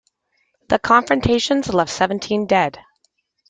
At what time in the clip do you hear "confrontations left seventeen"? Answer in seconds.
0.79-2.47